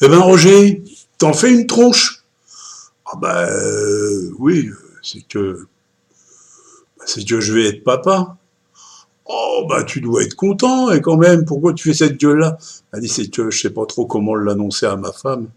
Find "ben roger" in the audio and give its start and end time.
0.08-0.84